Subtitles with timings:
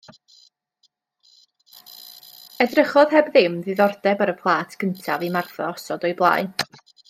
[2.67, 6.53] Edrychodd heb ddim diddordeb ar y plât cyntaf i Martha osod o'i blaen.